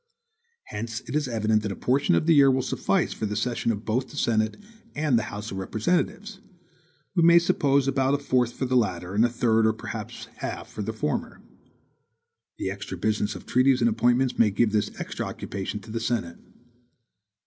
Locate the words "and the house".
4.95-5.51